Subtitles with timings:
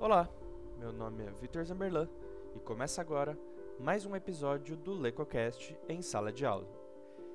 [0.00, 0.26] Olá,
[0.78, 2.08] meu nome é Vitor Zamberlan
[2.56, 3.38] e começa agora
[3.78, 6.66] mais um episódio do LecoCast em sala de aula.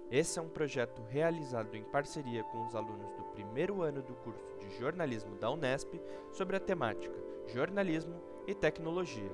[0.09, 4.43] Esse é um projeto realizado em parceria com os alunos do primeiro ano do curso
[4.57, 5.93] de jornalismo da Unesp
[6.31, 7.15] sobre a temática
[7.54, 9.32] Jornalismo e Tecnologia,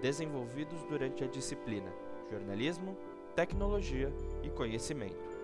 [0.00, 1.92] desenvolvidos durante a disciplina
[2.30, 2.96] Jornalismo,
[3.36, 4.10] Tecnologia
[4.42, 5.39] e Conhecimento.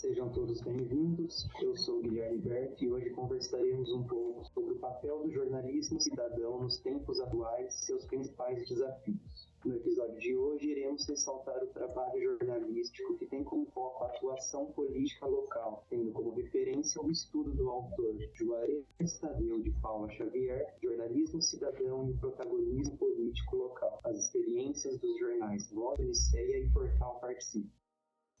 [0.00, 1.48] Sejam todos bem-vindos.
[1.60, 6.62] Eu sou Guilherme Berto e hoje conversaremos um pouco sobre o papel do jornalismo cidadão
[6.62, 9.48] nos tempos atuais e seus principais desafios.
[9.64, 14.66] No episódio de hoje, iremos ressaltar o trabalho jornalístico que tem como foco a atuação
[14.66, 21.42] política local, tendo como referência o estudo do autor Juarez Tadeu de Paula Xavier, Jornalismo
[21.42, 27.87] Cidadão e o Protagonismo Político Local, as experiências dos jornais Voz Liceia e Portal Participe.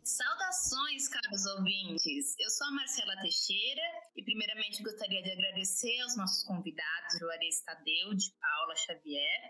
[0.02, 2.34] Saudações, caros ouvintes!
[2.38, 3.82] Eu sou a Marcela Teixeira
[4.16, 9.40] e, primeiramente, gostaria de agradecer aos nossos convidados, Juarez Tadeu, de Paula Xavier,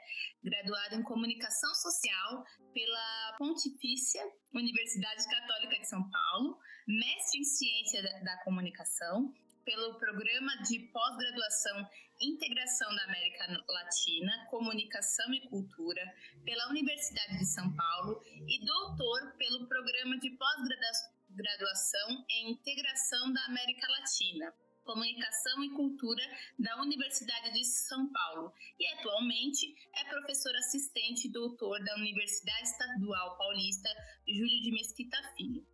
[0.42, 2.44] graduado em Comunicação Social
[2.74, 4.22] pela Pontifícia
[4.52, 9.32] Universidade Católica de São Paulo, mestre em Ciência da Comunicação
[9.64, 11.88] pelo Programa de Pós-Graduação
[12.20, 16.02] Integração da América Latina, Comunicação e Cultura,
[16.44, 23.86] pela Universidade de São Paulo e doutor pelo Programa de Pós-Graduação em Integração da América
[23.88, 24.52] Latina.
[24.84, 26.24] Comunicação e Cultura
[26.58, 33.88] da Universidade de São Paulo e atualmente é professor assistente doutor da Universidade Estadual Paulista
[34.26, 35.64] Júlio de Mesquita Filho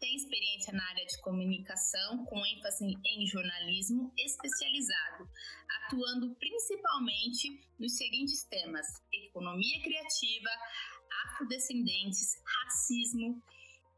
[0.00, 5.28] tem experiência na área de comunicação, com ênfase em jornalismo especializado,
[5.80, 10.50] atuando principalmente nos seguintes temas: economia criativa,
[11.26, 13.42] afrodescendentes, racismo,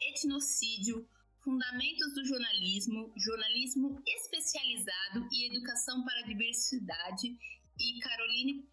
[0.01, 1.09] etnocídio,
[1.43, 7.37] fundamentos do jornalismo, jornalismo especializado e educação para a diversidade.
[7.79, 8.67] E Caroline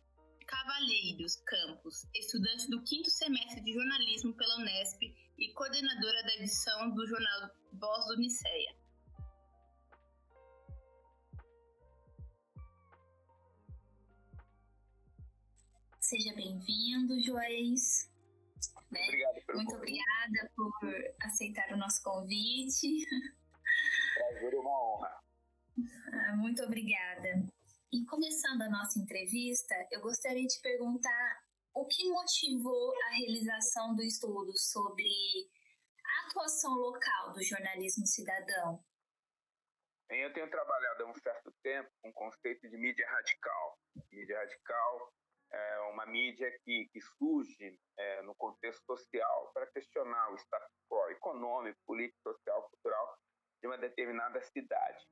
[0.48, 5.02] Cavalheiros Campos, estudante do quinto semestre de jornalismo pela Unesp
[5.38, 8.76] e coordenadora da edição do jornal Voz do Niceia.
[16.00, 18.12] Seja bem-vindo, Joés.
[18.92, 19.00] Né?
[19.54, 19.76] Muito convite.
[19.76, 20.74] obrigada por
[21.22, 23.06] aceitar o nosso convite.
[24.14, 25.24] Prazer e uma honra.
[26.14, 27.44] Ah, muito obrigada.
[27.92, 34.04] E começando a nossa entrevista, eu gostaria de perguntar o que motivou a realização do
[34.04, 35.08] estudo sobre
[36.06, 38.84] a atuação local do jornalismo cidadão?
[40.10, 43.80] Eu tenho trabalhado há um certo tempo com o conceito de mídia radical.
[44.12, 45.14] Mídia radical
[45.52, 51.10] é uma mídia que, que surge é, no contexto social para questionar o status quo
[51.10, 53.18] econômico, político, social, cultural
[53.62, 55.08] de uma determinada cidade,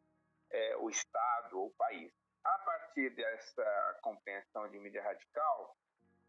[0.51, 2.11] é, o estado ou país.
[2.43, 5.75] A partir dessa compreensão de mídia radical,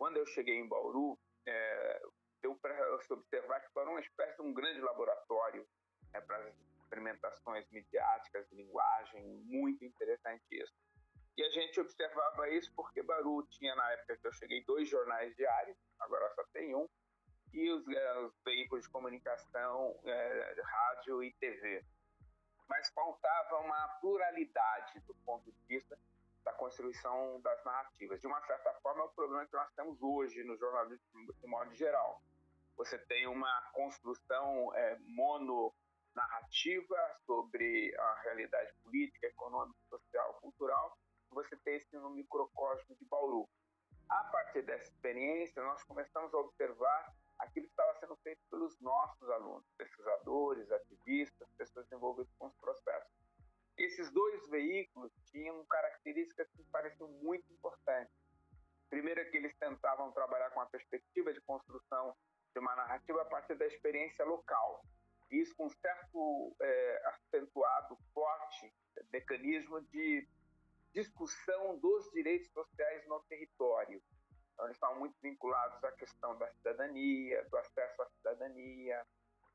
[0.03, 1.17] quando eu cheguei em Bauru,
[1.47, 2.03] é,
[2.43, 5.65] deu para se observar que foi uma espécie de um grande laboratório
[6.13, 6.51] é, para
[6.81, 10.75] experimentações midiáticas linguagem, muito interessante isso.
[11.37, 15.37] E a gente observava isso porque Bauru tinha, na época que eu cheguei, dois jornais
[15.37, 16.89] diários, agora só tem um,
[17.53, 21.85] e os, é, os veículos de comunicação, é, rádio e TV
[22.69, 25.99] mas faltava uma pluralidade do ponto de vista
[26.45, 28.21] da construção das narrativas.
[28.21, 31.75] De uma certa forma, é o problema que nós temos hoje no jornalismo de modo
[31.75, 32.21] geral.
[32.77, 40.99] Você tem uma construção é, mononarrativa sobre a realidade política, econômica, social, cultural.
[41.31, 43.49] Você tem isso no microcosmo de Bauru.
[44.09, 49.29] A partir dessa experiência, nós começamos a observar aquilo que estava sendo feito pelos nossos
[49.31, 53.22] alunos, pesquisadores, ativistas, pessoas envolvidas com os processos.
[53.77, 58.15] Esses dois veículos tinham características que pareciam muito importantes.
[58.91, 62.15] Primeiro é que eles tentavam trabalhar com a perspectiva de construção
[62.53, 64.85] de uma narrativa a partir da experiência local.
[65.31, 68.71] Isso com um certo é, acentuado, forte
[69.11, 70.29] mecanismo de
[70.93, 74.03] discussão dos direitos sociais no território.
[74.53, 79.07] Então, eles estavam muito vinculados à questão da cidadania, do acesso à cidadania,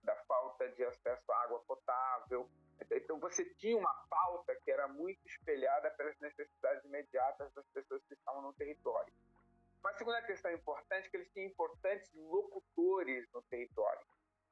[0.03, 2.49] da falta de acesso à água potável.
[2.91, 8.13] Então, você tinha uma pauta que era muito espelhada pelas necessidades imediatas das pessoas que
[8.13, 9.13] estavam no território.
[9.79, 14.05] Uma segunda questão importante é que eles tinham importantes locutores no território,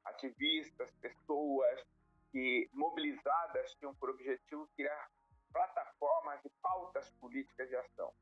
[0.05, 1.83] ativistas, pessoas
[2.31, 5.09] que mobilizadas tinham por objetivo criar
[5.51, 8.13] plataformas e pautas políticas de ação.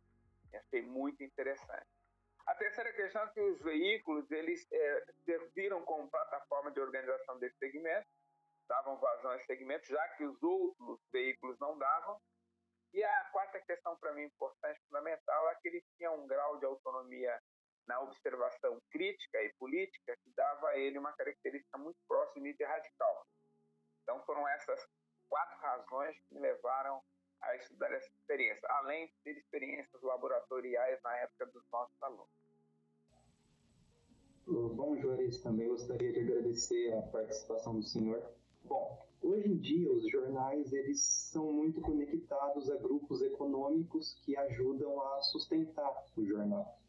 [0.51, 1.87] Eu achei muito interessante.
[2.45, 7.57] A terceira questão é que os veículos eles é, serviram como plataforma de organização desse
[7.57, 8.07] segmento,
[8.67, 12.19] davam vazão a esse segmento, já que os outros veículos não davam.
[12.93, 16.65] E a quarta questão para mim importante, fundamental, é que eles tinham um grau de
[16.65, 17.39] autonomia
[17.87, 23.25] na observação crítica e política que dava a ele uma característica muito próxima de radical.
[24.03, 24.85] Então foram essas
[25.29, 27.01] quatro razões que me levaram
[27.41, 32.29] a estudar essa experiência, além de ter experiências laboratoriais na época dos nossos alunos.
[34.45, 38.21] Bom, Juarez, também gostaria de agradecer a participação do senhor.
[38.65, 45.01] Bom, hoje em dia os jornais eles são muito conectados a grupos econômicos que ajudam
[45.01, 46.79] a sustentar o jornal.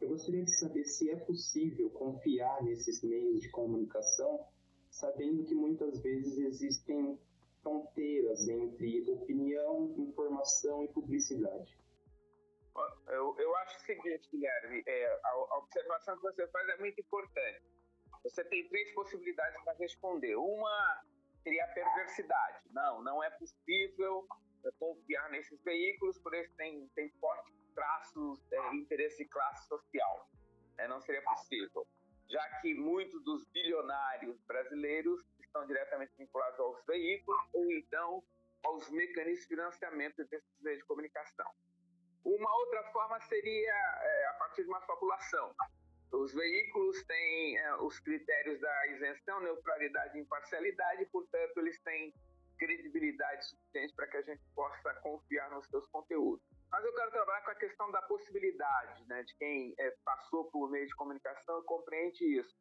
[0.00, 4.44] Eu gostaria de saber se é possível confiar nesses meios de comunicação,
[4.90, 7.18] sabendo que muitas vezes existem
[7.62, 11.78] fronteiras entre opinião, informação e publicidade.
[13.06, 17.00] Eu, eu acho o seguinte, Guilherme, é, a, a observação que você faz é muito
[17.00, 17.73] importante.
[18.24, 20.34] Você tem três possibilidades para responder.
[20.36, 21.04] Uma
[21.42, 22.58] seria a perversidade.
[22.70, 24.26] Não, não é possível
[24.78, 30.30] confiar nesses veículos, por eles têm, têm fortes traços de é, interesse de classe social.
[30.78, 31.86] É, não seria possível.
[32.30, 38.24] Já que muitos dos bilionários brasileiros estão diretamente vinculados aos veículos ou então
[38.64, 41.46] aos mecanismos de financiamento desses meios de comunicação.
[42.24, 45.54] Uma outra forma seria é, a partir de uma fabulação.
[46.14, 52.14] Os veículos têm é, os critérios da isenção, neutralidade e imparcialidade, portanto, eles têm
[52.58, 56.44] credibilidade suficiente para que a gente possa confiar nos seus conteúdos.
[56.70, 60.70] Mas eu quero trabalhar com a questão da possibilidade, né, de quem é, passou por
[60.70, 62.54] meio de comunicação e compreende isso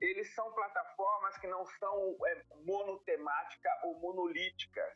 [0.00, 4.94] eles são plataformas que não são é, monotemática ou monolíticas.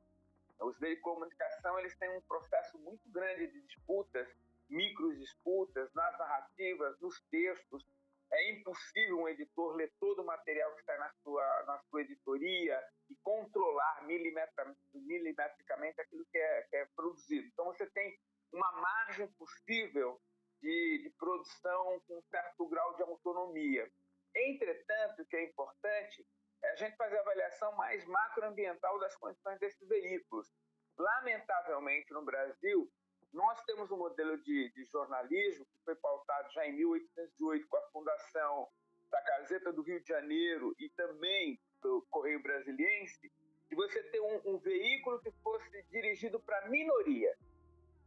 [0.60, 4.28] Os meios de comunicação eles têm um processo muito grande de disputas,
[4.68, 7.84] micro disputas nas narrativas, nos textos.
[8.32, 12.82] É impossível um editor ler todo o material que está na sua, na sua editoria
[13.10, 17.46] e controlar milimetricamente aquilo que é, que é produzido.
[17.48, 18.18] Então você tem
[18.50, 20.18] uma margem possível
[20.62, 23.90] de, de produção com um certo grau de autonomia.
[24.34, 26.26] Entretanto, o que é importante
[26.62, 30.48] é a gente fazer a avaliação mais macroambiental das condições desses veículos.
[30.96, 32.90] Lamentavelmente, no Brasil,
[33.32, 37.82] nós temos um modelo de, de jornalismo que foi pautado já em 1808 com a
[37.90, 38.68] fundação
[39.10, 43.32] da Gazeta do Rio de Janeiro e também do Correio Brasiliense,
[43.68, 47.36] de você ter um, um veículo que fosse dirigido para minoria.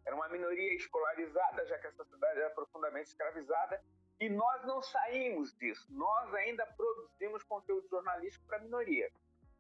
[0.05, 3.83] Era uma minoria escolarizada, já que a sociedade era profundamente escravizada,
[4.19, 5.85] e nós não saímos disso.
[5.89, 9.11] Nós ainda produzimos conteúdo jornalístico para minoria.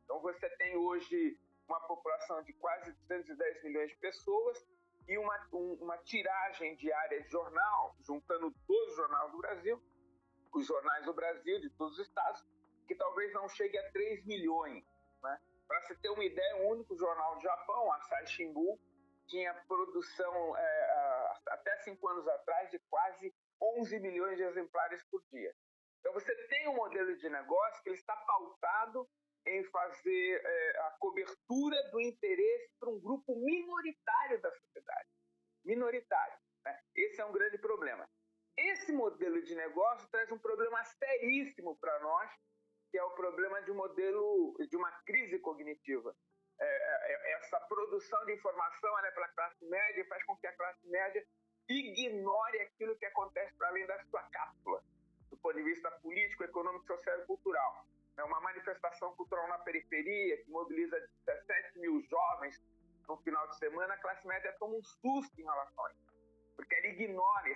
[0.03, 4.63] Então você tem hoje uma população de quase 210 milhões de pessoas
[5.07, 9.83] e uma, um, uma tiragem diária de jornal, juntando todos os jornais do Brasil,
[10.53, 12.43] os jornais do Brasil, de todos os estados,
[12.87, 14.83] que talvez não chegue a 3 milhões.
[15.21, 15.39] Né?
[15.67, 18.79] Para se ter uma ideia, o único jornal do Japão, a Saishimbu,
[19.27, 25.53] tinha produção é, até cinco anos atrás de quase 11 milhões de exemplares por dia.
[25.99, 29.07] Então você tem um modelo de negócio que ele está pautado
[29.47, 32.69] em fazer é, a cobertura do interesse
[42.25, 42.31] nós,
[42.91, 46.15] que é o problema de um modelo de uma crise cognitiva.
[46.59, 50.53] é, é, essa produção de informação é para a classe média faz com que a
[50.53, 51.25] classe média
[51.67, 54.81] ignore aquilo que acontece para além da sua cápsula,
[55.29, 57.85] do ponto de vista político, econômico, social e cultural.
[58.17, 62.61] É uma manifestação cultural na periferia que mobiliza 17 mil jovens
[63.07, 66.13] no final de semana, a classe média toma um susto em relação a isso,
[66.55, 67.49] porque ela ignora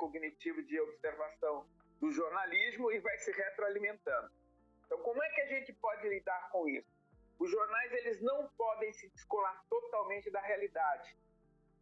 [0.00, 1.66] cognitivo de observação
[2.00, 4.30] do jornalismo e vai se retroalimentando.
[4.86, 6.90] Então, como é que a gente pode lidar com isso?
[7.38, 11.14] Os jornais eles não podem se descolar totalmente da realidade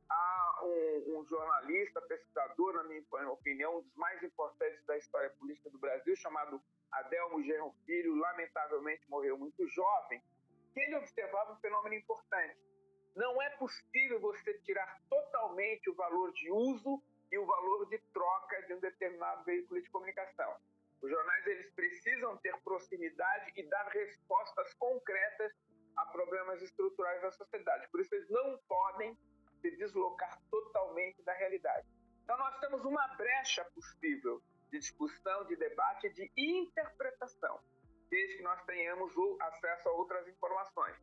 [0.08, 5.70] há um, um, jornalista, pesquisador, na minha opinião, um dos mais importantes da história política
[5.70, 6.60] do Brasil, chamado
[6.90, 10.22] Adelmo Genro Filho, lamentavelmente morreu muito jovem,
[10.72, 12.56] que ele observava um fenômeno importante.
[13.14, 18.62] Não é possível você tirar totalmente o valor de uso e o valor de troca
[18.62, 20.56] de um determinado veículo de comunicação.
[21.00, 25.52] Os jornais eles precisam ter proximidade e dar respostas concretas
[25.96, 27.88] a problemas estruturais da sociedade.
[27.90, 29.16] Por isso eles não podem
[29.60, 31.86] se deslocar totalmente da realidade.
[32.24, 37.58] Então, nós temos uma brecha possível de discussão, de debate, de interpretação,
[38.10, 40.96] desde que nós tenhamos acesso a outras informações.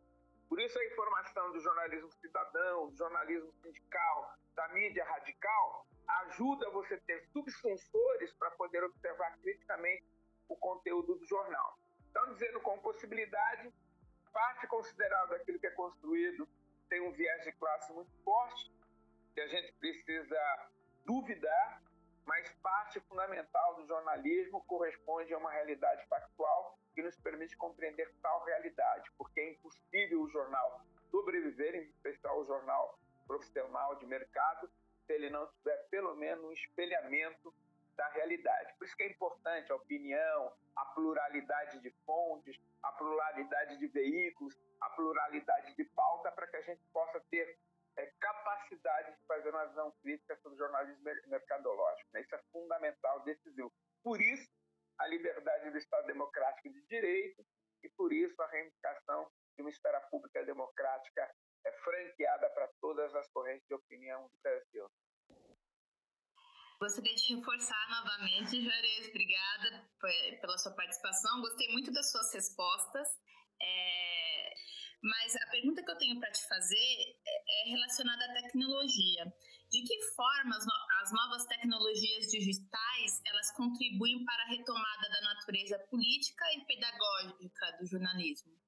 [0.47, 6.95] Por isso, a informação do jornalismo cidadão, do jornalismo sindical, da mídia radical, ajuda você
[6.95, 10.05] a ter subsensores para poder observar criticamente
[10.47, 11.77] o conteúdo do jornal.
[12.09, 13.73] Então, dizendo com possibilidade,
[14.31, 16.47] parte considerável daquilo que é construído
[16.89, 18.71] tem um viés de classe muito forte,
[19.33, 20.69] que a gente precisa
[21.05, 21.81] duvidar,
[22.25, 28.43] mas parte fundamental do jornalismo corresponde a uma realidade factual que nos permite compreender tal
[28.43, 30.81] realidade, porque é impossível o jornal
[31.11, 32.97] sobreviver, em especial o jornal
[33.27, 34.69] profissional de mercado,
[35.05, 37.53] se ele não tiver pelo menos um espelhamento
[37.95, 38.73] da realidade.
[38.77, 44.57] Por isso que é importante a opinião, a pluralidade de fontes, a pluralidade de veículos,
[44.81, 47.57] a pluralidade de pauta para que a gente possa ter
[47.97, 52.09] é, capacidade de fazer uma visão crítica sobre jornalismo mercadológico.
[52.13, 52.21] Né?
[52.21, 53.71] Isso é fundamental, decisivo.
[54.03, 54.49] Por isso,
[54.99, 57.45] a liberdade do Estado democrático de direito
[57.83, 61.33] e por isso a reivindicação de uma esfera pública democrática
[61.65, 64.87] é franqueada para todas as correntes de opinião do Brasil.
[66.79, 69.89] Gostaria de reforçar novamente, Juarez, obrigada
[70.41, 71.41] pela sua participação.
[71.41, 73.07] Gostei muito das suas respostas.
[73.61, 74.53] É...
[75.01, 79.25] Mas a pergunta que eu tenho para te fazer é, relacionada à tecnologia.
[79.71, 80.55] De que forma
[81.01, 87.87] as novas tecnologias digitais elas contribuem para a retomada da natureza política e pedagógica do
[87.87, 88.64] jornalismo?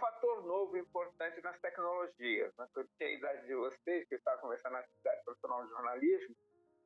[0.00, 2.56] Fator novo importante nas tecnologias.
[2.56, 2.66] Né?
[2.74, 6.34] Eu a idade de vocês, que estava conversando na atividade profissional de jornalismo,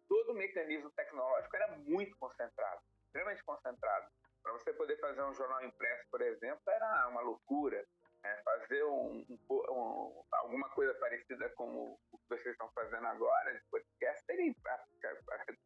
[0.09, 4.11] todo o mecanismo tecnológico era muito concentrado, extremamente concentrado.
[4.42, 7.87] Para você poder fazer um jornal impresso, por exemplo, era uma loucura.
[8.23, 8.42] Né?
[8.44, 13.62] Fazer um, um, um, alguma coisa parecida com o que vocês estão fazendo agora, de
[13.71, 14.52] podcast, seria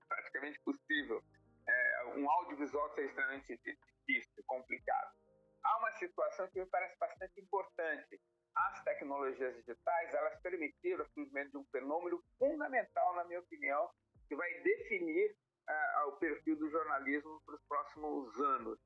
[0.09, 1.23] praticamente possível.
[1.67, 5.19] É, um audiovisual seria extremamente difícil, complicado.
[5.65, 8.21] Há uma situação que me parece bastante importante.
[8.55, 13.91] As tecnologias digitais, elas permitiram o surgimento de um fenômeno fundamental, na minha opinião,
[14.29, 15.37] que vai definir
[15.69, 18.79] uh, o perfil do jornalismo para os próximos anos.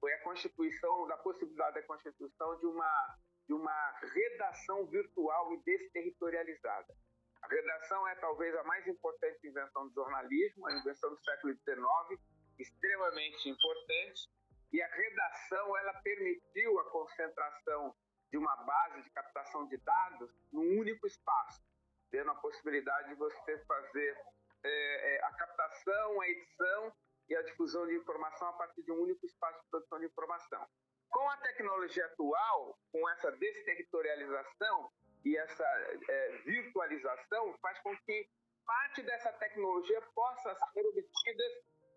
[0.00, 3.16] Foi a constituição, da possibilidade da constituição de uma,
[3.48, 6.94] de uma redação virtual e desterritorializada.
[7.42, 12.20] A redação é talvez a mais importante invenção do jornalismo, a invenção do século XIX,
[12.58, 14.28] extremamente importante,
[14.76, 17.96] e a redação ela permitiu a concentração
[18.30, 21.62] de uma base de captação de dados num único espaço,
[22.10, 24.18] tendo a possibilidade de você fazer
[24.62, 26.92] é, é, a captação, a edição
[27.26, 30.68] e a difusão de informação a partir de um único espaço de produção de informação.
[31.08, 34.92] Com a tecnologia atual, com essa desterritorialização
[35.24, 38.28] e essa é, virtualização, faz com que
[38.66, 41.44] parte dessa tecnologia possa ser obtida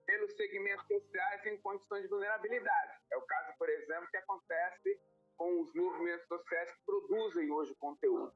[0.10, 2.98] pelos segmentos sociais em condições de vulnerabilidade.
[3.12, 5.00] É o caso, por exemplo, que acontece
[5.38, 8.34] com os movimentos sociais que produzem hoje conteúdo.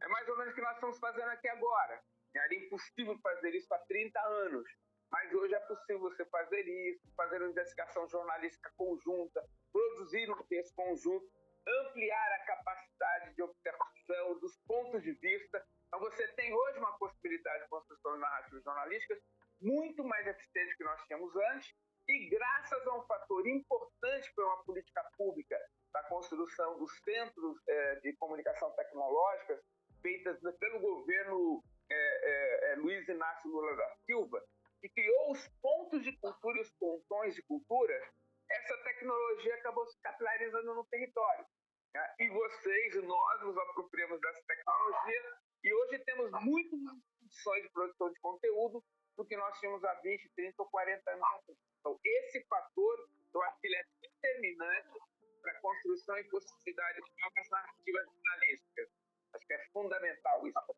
[0.00, 2.00] É mais ou menos o que nós estamos fazendo aqui agora.
[2.32, 4.68] Era impossível fazer isso há 30 anos.
[5.10, 10.74] Mas hoje é possível você fazer isso, fazer uma investigação jornalística conjunta, produzir um texto
[10.76, 11.28] conjunto,
[11.66, 15.66] ampliar a capacidade de observação dos pontos de vista.
[15.88, 19.18] Então, você tem hoje uma possibilidade de construção de narrativas jornalísticas
[19.60, 21.74] muito mais eficiente que nós tínhamos antes
[22.08, 25.58] E graças a um fator importante para uma política pública
[25.92, 29.60] da construção dos centros é, de comunicação tecnológica,
[30.00, 34.40] feitas pelo governo é, é, Luiz Inácio Lula da Silva,
[34.80, 38.12] que criou os pontos de cultura e os pontões de cultura,
[38.48, 41.44] essa tecnologia acabou se capilarizando no território.
[41.92, 42.14] Né?
[42.20, 47.70] E vocês e nós nos apropriamos dessa tecnologia e hoje temos muito mais condições de
[47.70, 48.84] produção de conteúdo
[49.16, 51.58] do que nós tínhamos há 20, 30 ou 40 anos atrás.
[51.80, 54.98] Então, esse fator, eu acho que ele é determinante
[55.40, 58.88] para a construção e possibilidade de novas narrativas jornalísticas.
[59.34, 60.76] Acho que é fundamental isso.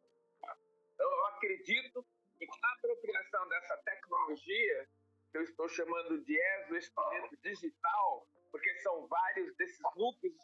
[0.98, 2.06] Eu acredito
[2.38, 4.88] que a apropriação dessa tecnologia,
[5.30, 10.37] que eu estou chamando de exoesqueleto digital, porque são vários desses núcleos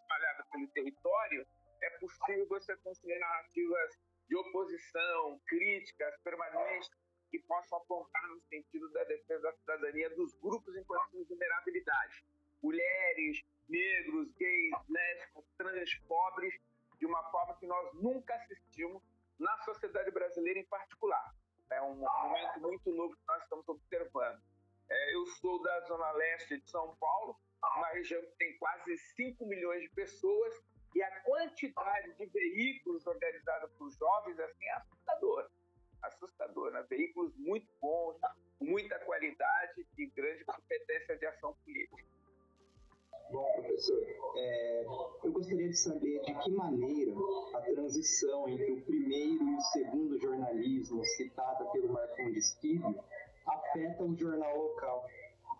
[45.44, 47.12] gostaria de saber de que maneira
[47.54, 52.98] a transição entre o primeiro e o segundo jornalismo citada pelo Marcondes Filho
[53.46, 55.06] afeta o jornal local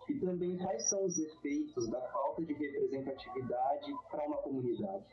[0.09, 5.05] e também quais são os efeitos da falta de representatividade para uma comunidade.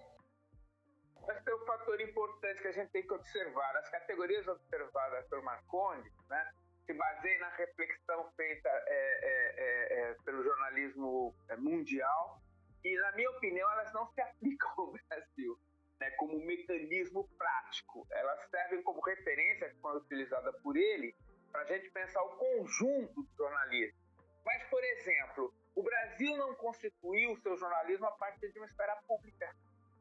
[1.29, 3.75] Esse é um fator importante que a gente tem que observar.
[3.75, 6.49] As categorias observadas pelo Marcondes né,
[6.85, 12.41] se baseiam na reflexão feita é, é, é, é pelo jornalismo é, mundial
[12.83, 15.59] e, na minha opinião, elas não se aplicam ao Brasil
[15.99, 18.07] né, como mecanismo prático.
[18.11, 21.15] Elas servem como referência, foi utilizada por ele,
[21.51, 23.99] para a gente pensar o conjunto do jornalismo.
[24.43, 28.95] Mas, por exemplo, o Brasil não constituiu o seu jornalismo a partir de uma esfera
[29.07, 29.55] pública.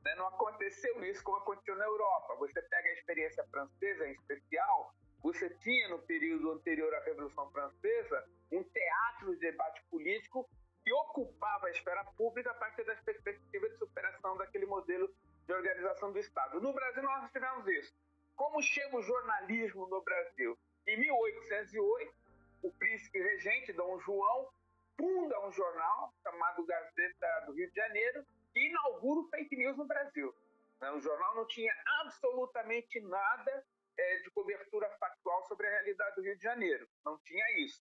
[0.05, 0.15] Né?
[0.15, 2.35] Não aconteceu isso como aconteceu na Europa.
[2.37, 8.27] Você pega a experiência francesa em especial, você tinha no período anterior à Revolução Francesa
[8.51, 10.49] um teatro de debate político
[10.83, 15.13] que ocupava esfera pública a partir das perspectivas de superação daquele modelo
[15.47, 16.61] de organização do Estado.
[16.61, 17.95] No Brasil nós tivemos isso.
[18.37, 20.59] Como chega o jornalismo no Brasil?
[20.87, 22.15] Em 1808,
[22.63, 24.49] o príncipe regente Dom João
[24.97, 29.87] funda um jornal chamado Gazeta do Rio de Janeiro que inaugura o fake news no
[29.87, 30.35] Brasil.
[30.81, 30.91] Né?
[30.93, 33.65] O jornal não tinha absolutamente nada
[33.99, 36.89] é, de cobertura factual sobre a realidade do Rio de Janeiro.
[37.05, 37.83] Não tinha isso.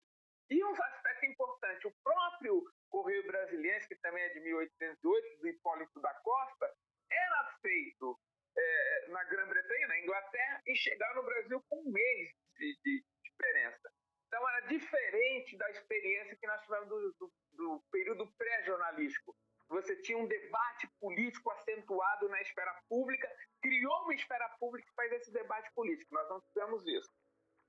[0.48, 6.00] E um aspecto importante, o próprio Correio Brasiliense, que também é de 1808, do Hipólito
[6.00, 6.74] da Costa,
[7.10, 8.18] era feito
[8.56, 13.92] é, na Grã-Bretanha, na Inglaterra, e chegava no Brasil com um mês de, de, diferença.
[14.26, 19.36] Então era diferente da experiência que nós tivemos do, do, do período pré-jornalístico
[19.68, 23.28] você tinha um debate político acentuado na esfera pública,
[23.60, 26.14] criou uma esfera pública que faz esse debate político.
[26.14, 27.10] Nós não tivemos isso.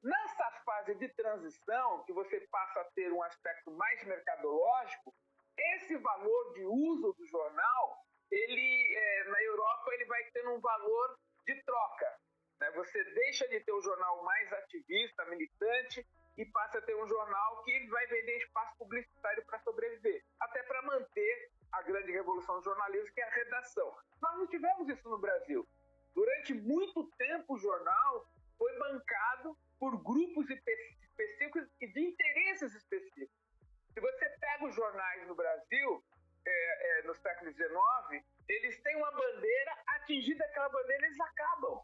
[0.04, 5.14] Nessa fase de transição, que você passa a ter um aspecto mais mercadológico,
[5.58, 11.18] esse valor de uso do jornal, ele é, na Europa ele vai tendo um valor
[11.46, 12.20] de troca.
[12.60, 12.72] Né?
[12.72, 16.06] Você deixa de ter um jornal mais ativista, militante,
[16.38, 20.84] e passa a ter um jornal que vai vender espaço publicitário para sobreviver, até para
[20.84, 23.96] manter a grande revolução do jornalismo, que é a redação.
[24.22, 25.68] Nós não tivemos isso no Brasil.
[26.14, 33.36] Durante muito tempo, o jornal foi bancado por grupos específicos e de interesses específicos.
[33.94, 36.04] Se você pega os jornais no Brasil,
[36.46, 41.82] é, é, no século XIX, eles têm uma bandeira, atingida aquela bandeira, eles acabam.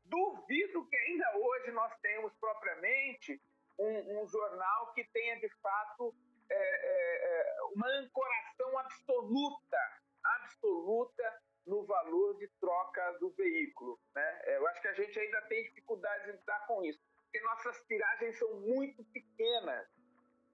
[0.05, 3.43] Duvido que ainda hoje nós tenhamos propriamente
[3.79, 6.15] um, um jornal que tenha de fato
[6.49, 13.99] é, é, é uma ancoração absoluta, absoluta no valor de troca do veículo.
[14.15, 14.41] Né?
[14.45, 17.01] É, eu acho que a gente ainda tem dificuldade em lidar com isso,
[17.37, 19.87] porque nossas tiragens são muito pequenas.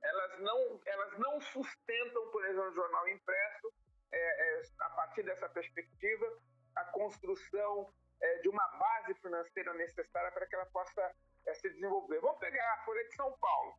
[0.03, 3.73] Elas não, elas não sustentam, por exemplo, o jornal impresso,
[4.11, 6.27] é, é, a partir dessa perspectiva,
[6.75, 11.15] a construção é, de uma base financeira necessária para que ela possa
[11.47, 12.21] é, se desenvolver.
[12.21, 13.75] Vamos pegar a Folha de São Paulo,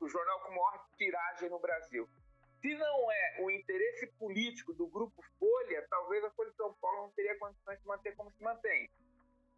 [0.00, 2.08] o jornal com maior tiragem no Brasil.
[2.60, 7.02] Se não é o interesse político do grupo Folha, talvez a Folha de São Paulo
[7.02, 8.88] não teria condições de manter como se mantém.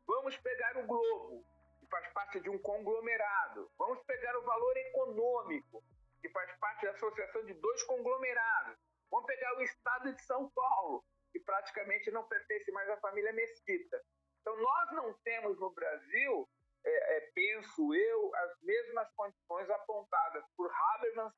[0.07, 1.45] Vamos pegar o Globo,
[1.90, 3.70] faz parte de um conglomerado.
[3.76, 5.85] Vamos pegar o valor econômico,
[6.22, 8.79] que faz parte da associação de dois conglomerados.
[9.11, 14.00] Vamos pegar o Estado de São Paulo, que praticamente não pertence mais à família Mesquita.
[14.40, 16.48] Então, nós não temos no Brasil,
[16.85, 21.33] é, é, penso eu, as mesmas condições apontadas por Habermas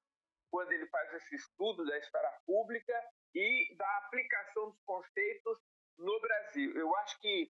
[0.50, 2.94] quando ele faz esse estudo da esfera pública
[3.34, 5.58] e da aplicação dos conceitos
[5.98, 6.76] no Brasil.
[6.76, 7.50] Eu acho que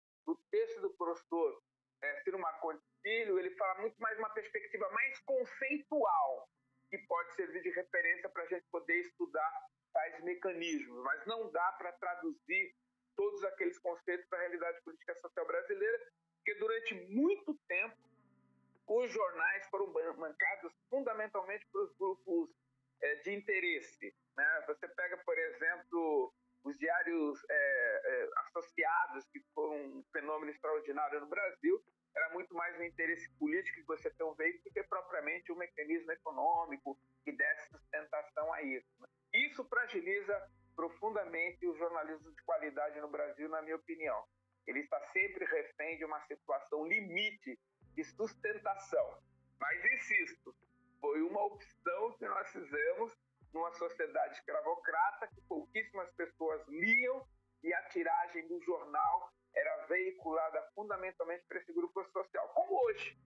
[10.60, 12.76] mecanismos, mas não dá para traduzir
[13.15, 17.98] todos aqueles conceitos para a realidade política social brasileira, porque durante muito tempo
[18.88, 22.50] os jornais foram mancados fundamentalmente pelos grupos
[23.02, 24.15] é, de interesse.
[24.36, 24.63] Né?
[24.67, 31.28] Você pega, por exemplo, os diários é, é, associados, que foram um fenômeno extraordinário no
[31.28, 31.84] Brasil,
[32.15, 35.56] era muito mais o interesse político que você tem um veículo do que propriamente o
[35.56, 39.08] um mecanismo econômico que desse sustentação a isso.
[39.99, 44.23] Fragiliza profundamente o jornalismo de qualidade no Brasil, na minha opinião.
[44.65, 47.59] Ele está sempre refém de uma situação limite
[47.95, 49.21] de sustentação.
[49.59, 50.55] Mas insisto,
[51.01, 53.13] foi uma opção que nós fizemos
[53.53, 57.27] numa sociedade escravocrata que pouquíssimas pessoas liam
[57.62, 63.17] e a tiragem do jornal era veiculada fundamentalmente para esse grupo social, como hoje.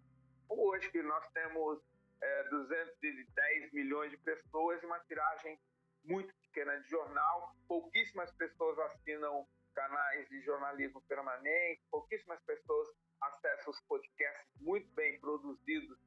[0.47, 1.79] Como hoje, que nós temos
[2.19, 5.59] é, 210 milhões de pessoas e uma tiragem
[6.03, 12.87] muito pequena de jornal, pouquíssimas pessoas assinam canais de jornalismo permanente, pouquíssimas pessoas
[13.19, 15.97] acessam os podcasts muito bem produzidos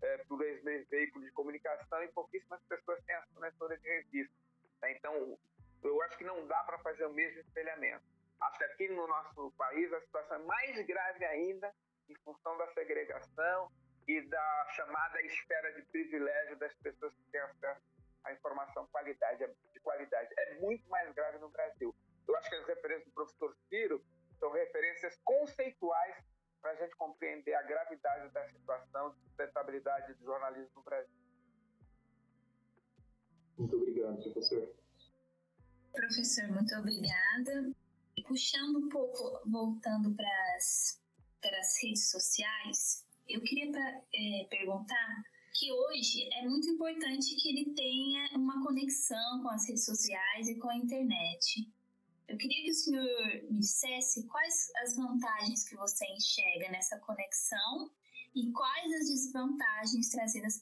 [0.00, 4.34] é, por veículos de comunicação e pouquíssimas pessoas têm assinatura de revista.
[4.80, 4.92] Né?
[4.92, 5.36] Então,
[5.82, 8.04] eu acho que não dá para fazer o mesmo espelhamento.
[8.40, 11.74] Acho que aqui no nosso país a situação é mais grave ainda
[12.08, 13.72] em função da segregação
[14.06, 17.95] e da chamada esfera de privilégio das pessoas que têm acesso
[36.76, 37.72] muito obrigada.
[38.26, 41.00] Puxando um pouco, voltando para as,
[41.82, 48.28] redes sociais, eu queria pra, é, perguntar que hoje é muito importante que ele tenha
[48.36, 51.70] uma conexão com as redes sociais e com a internet.
[52.28, 57.90] Eu queria que o senhor me dissesse quais as vantagens que você enxerga nessa conexão
[58.34, 60.58] e quais as desvantagens trazidas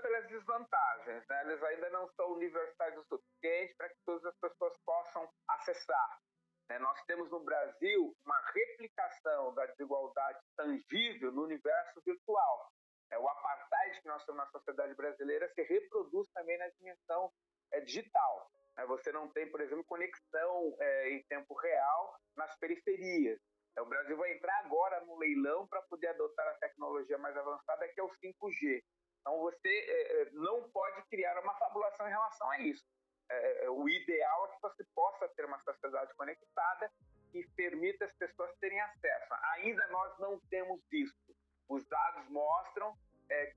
[0.00, 1.40] pelas desvantagens, né?
[1.42, 6.20] Elas ainda não são universais o suficiente para que todas as pessoas possam acessar.
[6.68, 6.78] Né?
[6.78, 12.70] Nós temos no Brasil uma replicação da desigualdade tangível no universo virtual.
[13.10, 17.32] É, o apartheid que nós temos na sociedade brasileira se reproduz também na dimensão
[17.72, 18.50] é, digital.
[18.76, 18.86] Né?
[18.86, 23.40] Você não tem, por exemplo, conexão é, em tempo real nas periferias.
[23.72, 27.88] Então, o Brasil vai entrar agora no leilão para poder adotar a tecnologia mais avançada,
[27.88, 28.82] que é o 5G.
[29.20, 32.84] Então, você é, é, não pode criar uma fabulação em relação a isso.
[33.30, 36.90] É, o ideal é que você possa ter uma sociedade conectada
[37.30, 39.34] que permita as pessoas terem acesso.
[39.54, 41.36] Ainda nós não temos isso.
[41.68, 42.96] Os dados mostram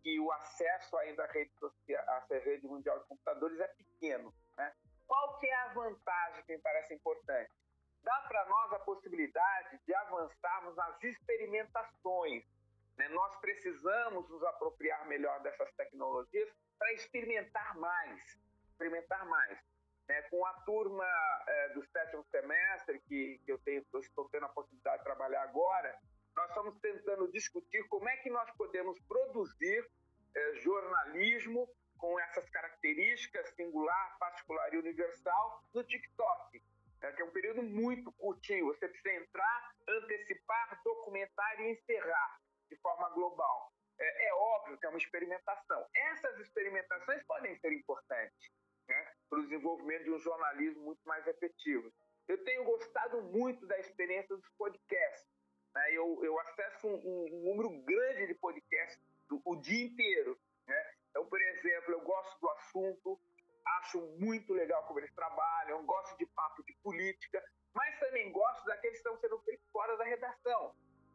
[0.04, 1.52] que o acesso ainda à rede,
[2.08, 4.32] à rede mundial de computadores é pequeno.
[4.56, 4.72] Né?
[5.08, 7.52] Qual que é a vantagem que me parece importante?
[8.04, 12.44] Dá para nós a possibilidade de avançarmos nas experimentações.
[12.98, 13.08] Né?
[13.10, 19.58] Nós precisamos nos apropriar melhor dessas tecnologias para experimentar mais, experimentar mais.
[20.08, 20.22] Né?
[20.24, 21.06] Com a turma
[21.48, 25.98] é, do sétimo semestre, que, que eu, tenho, estou tendo a possibilidade de trabalhar agora,
[26.36, 29.88] nós estamos tentando discutir como é que nós podemos produzir
[30.36, 36.62] é, jornalismo com essas características singular, particular e universal no TikTok,
[37.02, 38.66] né, que é um período muito curtinho.
[38.66, 42.44] Você precisa entrar, antecipar, documentar e encerrar
[42.84, 43.74] forma global.
[44.00, 45.88] É, é óbvio que é uma experimentação.
[45.96, 48.52] Essas experimentações podem ser importantes
[48.88, 51.92] né, para o desenvolvimento de um jornalismo muito mais efetivo.
[52.28, 55.28] Eu tenho gostado muito da experiência dos podcasts.
[55.74, 59.02] Né, eu, eu acesso um, um número grande de podcasts
[59.46, 60.38] o dia inteiro.
[60.68, 60.94] Né?
[61.10, 63.20] Então, por exemplo, eu gosto do assunto,
[63.80, 67.44] acho muito legal como eles trabalham, gosto de papo de política,
[67.74, 69.40] mas também gosto daqueles que estão sendo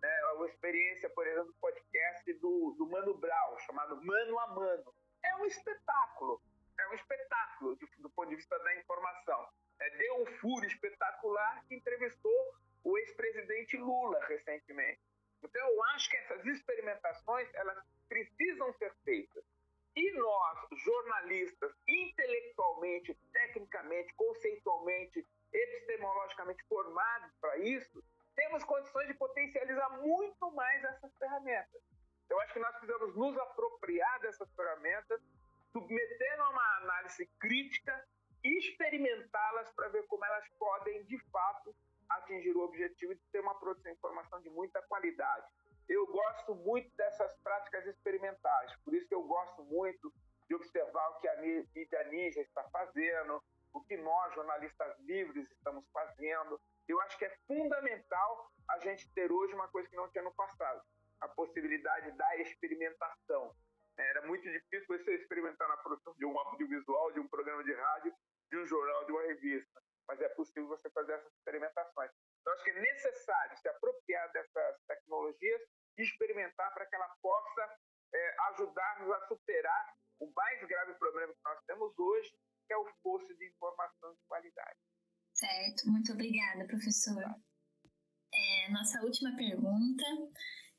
[0.01, 0.21] né?
[0.21, 4.95] É uma experiência, por exemplo, do podcast do, do Mano Brown, chamado Mano a Mano.
[5.25, 6.41] É um espetáculo.
[6.79, 9.49] É um espetáculo do ponto de vista da informação.
[9.81, 15.01] É, deu um furo espetacular que entrevistou o ex-presidente Lula recentemente.
[15.43, 19.45] Então, eu acho que essas experimentações elas precisam ser feitas.
[19.95, 28.03] E nós, jornalistas, intelectualmente, tecnicamente, conceitualmente, epistemologicamente formados para isso,
[28.39, 31.83] temos condições de potencializar muito mais essas ferramentas.
[32.31, 35.21] Eu acho que nós precisamos nos apropriar dessas ferramentas,
[35.73, 38.07] submetendo a uma análise crítica
[38.45, 41.75] experimentá-las para ver como elas podem, de fato,
[42.09, 45.45] atingir o objetivo de ter uma produção de informação de muita qualidade.
[45.89, 50.13] Eu gosto muito dessas práticas experimentais, por isso que eu gosto muito
[50.49, 55.85] de observar o que a mídia ninja está fazendo, o que nós, jornalistas livres, estamos
[55.93, 56.61] fazendo.
[56.87, 60.35] Eu acho que é fundamental a gente ter hoje uma coisa que não tinha no
[60.35, 60.83] passado,
[61.21, 63.55] a possibilidade da experimentação.
[63.97, 68.15] Era muito difícil você experimentar na produção de um audiovisual, de um programa de rádio,
[68.51, 72.11] de um jornal, de uma revista mas é possível você fazer essas experimentações.
[72.41, 75.63] Então, acho que é necessário se apropriar dessas tecnologias
[75.99, 77.15] e experimentar para que ela
[85.79, 87.23] Certo, muito obrigada, professor.
[88.33, 90.05] É, nossa última pergunta,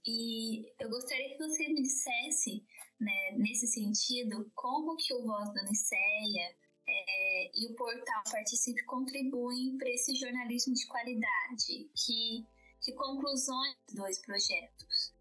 [0.05, 2.65] e eu gostaria que você me dissesse,
[2.99, 6.55] né, nesse sentido, como que o Voz da Niceia
[6.87, 11.89] é, e o portal Participe contribuem para esse jornalismo de qualidade?
[11.95, 12.45] Que,
[12.81, 15.13] que conclusões dois projetos?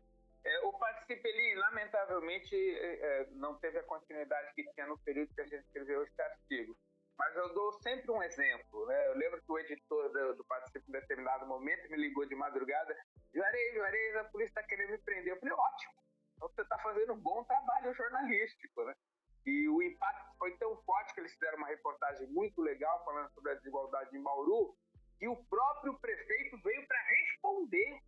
[0.45, 5.35] É, o Participe, ele lamentavelmente é, é, não teve a continuidade que tinha no período
[5.35, 6.77] que a gente escreveu esse artigo.
[7.19, 8.87] Mas eu dou sempre um exemplo.
[8.87, 9.09] Né?
[9.09, 12.97] Eu lembro que o editor do, do Participe, em determinado momento, me ligou de madrugada:
[13.35, 15.33] Juarez, Juarez, a polícia está querendo me prender.
[15.33, 15.95] Eu falei: ótimo,
[16.37, 18.85] então você está fazendo um bom trabalho jornalístico.
[18.85, 18.95] Né?
[19.45, 23.51] E o impacto foi tão forte que eles fizeram uma reportagem muito legal falando sobre
[23.51, 24.77] a desigualdade em Bauru,
[25.19, 28.01] que o próprio prefeito veio para responder.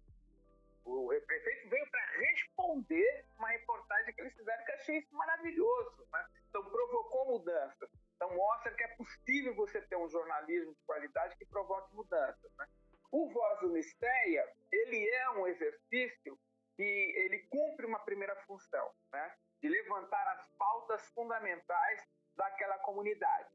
[0.85, 6.07] O prefeito veio para responder uma reportagem que eles fizeram, que eu achei isso maravilhoso.
[6.13, 6.27] Né?
[6.49, 7.91] Então, provocou mudanças.
[8.21, 12.53] Então, mostra que é possível você ter um jornalismo de qualidade que provoque mudanças.
[12.59, 12.67] Né?
[13.11, 16.39] O Voz Unisteia, ele é um exercício
[16.77, 19.35] que ele cumpre uma primeira função, né?
[19.63, 22.07] de levantar as pautas fundamentais
[22.37, 23.49] daquela comunidade.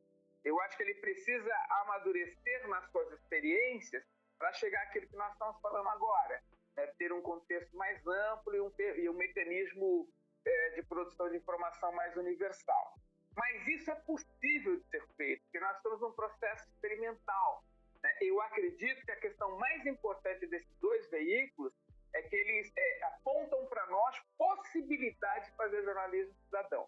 [0.43, 4.04] Eu acho que ele precisa amadurecer nas suas experiências
[4.39, 6.41] para chegar àquilo que nós estamos falando agora,
[6.75, 6.88] né?
[6.97, 10.10] ter um contexto mais amplo e um, e um mecanismo
[10.43, 12.95] é, de produção de informação mais universal.
[13.36, 17.63] Mas isso é possível de ser feito, porque nós estamos num processo experimental.
[18.02, 18.17] Né?
[18.21, 21.74] Eu acredito que a questão mais importante desses dois veículos
[22.13, 26.88] é que eles é, apontam para nós possibilidade de fazer jornalismo cidadão,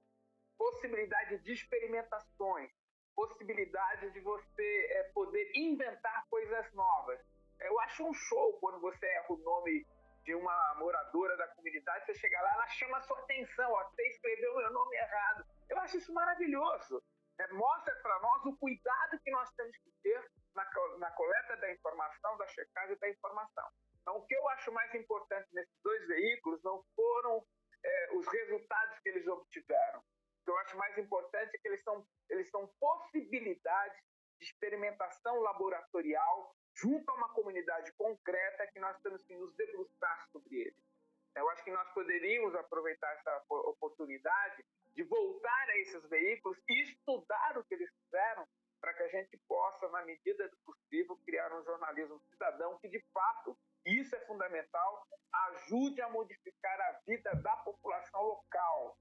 [0.58, 2.72] possibilidade de experimentações,
[3.14, 7.20] possibilidade de você é, poder inventar coisas novas.
[7.60, 9.86] Eu acho um show quando você erra o nome
[10.28, 14.06] de uma moradora da comunidade, você chega lá, ela chama a sua atenção, ó, você
[14.10, 15.46] escreveu meu nome errado.
[15.70, 17.02] Eu acho isso maravilhoso.
[17.40, 21.72] É, mostra para nós o cuidado que nós temos que ter na, na coleta da
[21.72, 23.70] informação, da checagem da informação.
[24.02, 27.42] Então, o que eu acho mais importante nesses dois veículos não foram
[27.82, 30.00] é, os resultados que eles obtiveram.
[30.00, 34.04] O que eu acho mais importante é que eles são, eles são possibilidades
[34.40, 40.62] de experimentação laboratorial junto a uma comunidade concreta que nós temos que nos debruçar sobre
[40.62, 40.88] eles.
[41.36, 44.64] Eu acho que nós poderíamos aproveitar essa oportunidade
[44.96, 48.48] de voltar a esses veículos e estudar o que eles fizeram
[48.80, 53.04] para que a gente possa, na medida do possível, criar um jornalismo cidadão que, de
[53.14, 58.98] fato, isso é fundamental, ajude a modificar a vida da população local.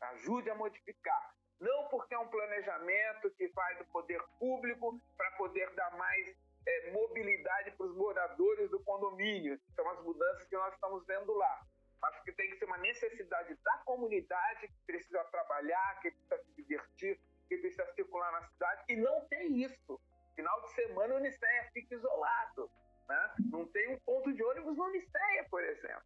[0.00, 1.34] Ajude a modificar.
[1.60, 6.36] Não porque é um planejamento que vai do poder público para poder dar mais
[6.68, 9.58] é, mobilidade para os moradores do condomínio.
[9.74, 11.66] São as mudanças que nós estamos vendo lá.
[12.02, 16.52] Acho que tem que ser uma necessidade da comunidade que precisa trabalhar, que precisa se
[16.62, 18.84] divertir, que precisa circular na cidade.
[18.88, 20.00] E não tem isso.
[20.36, 22.70] Final de semana o Unicef fica isolado.
[23.08, 23.34] Né?
[23.50, 26.04] Não tem um ponto de ônibus no Unisteia, por exemplo,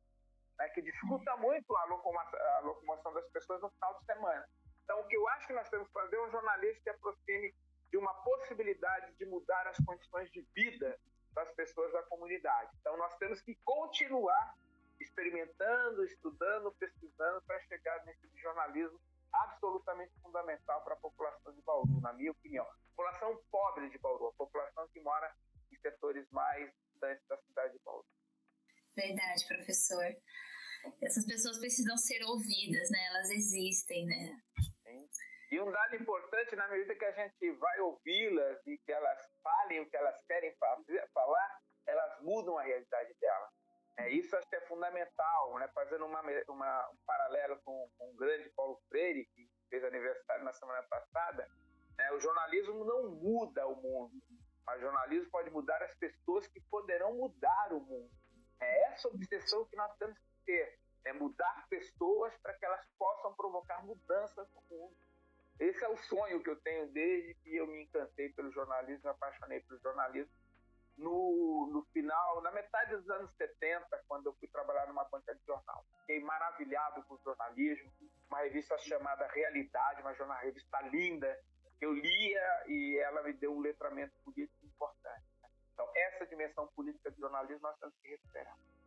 [0.59, 0.69] né?
[0.69, 4.49] que dificulta muito a locomoção, a locomoção das pessoas no final de semana.
[4.85, 7.53] Então, o que eu acho que nós temos que fazer é um jornalista que aproxime
[7.93, 10.99] de uma possibilidade de mudar as condições de vida
[11.35, 12.71] das pessoas da comunidade.
[12.81, 14.57] Então, nós temos que continuar
[14.99, 18.99] experimentando, estudando, pesquisando para chegar nesse jornalismo
[19.31, 22.65] absolutamente fundamental para a população de Bauru, na minha opinião.
[22.65, 25.35] A população pobre de Bauru, a população que mora
[25.71, 28.07] em setores mais distantes da cidade de Bauru.
[28.97, 30.17] Verdade, professor.
[31.03, 33.05] essas pessoas precisam ser ouvidas, né?
[33.07, 34.43] Elas existem, né?
[35.73, 39.97] Dado importante, na medida que a gente vai ouvi-las e que elas falem o que
[39.97, 40.55] elas querem
[41.15, 43.51] falar, elas mudam a realidade delas.
[43.97, 45.67] É, isso acho que é fundamental, né?
[45.75, 50.53] fazendo uma, uma, um paralelo com, com o grande Paulo Freire, que fez aniversário na
[50.53, 51.49] semana passada,
[51.97, 52.13] né?
[52.13, 54.13] o jornalismo não muda o mundo,
[54.67, 58.11] mas o jornalismo pode mudar as pessoas que poderão mudar o mundo.
[58.61, 63.35] É essa obsessão que nós temos que ter, é mudar pessoas para que elas possam
[63.35, 65.12] provocar mudanças no mundo.
[65.61, 69.11] Esse é o sonho que eu tenho desde que eu me encantei pelo jornalismo, me
[69.11, 70.33] apaixonei pelo jornalismo
[70.97, 75.45] no, no final, na metade dos anos 70, quando eu fui trabalhar numa banca de
[75.45, 75.85] jornal.
[76.01, 77.93] Fiquei maravilhado com o jornalismo,
[78.29, 81.39] uma revista chamada Realidade, uma jornal, revista linda,
[81.81, 85.25] eu lia e ela me deu um letramento político importante.
[85.73, 88.57] Então, essa dimensão política do jornalismo nós temos que recuperar.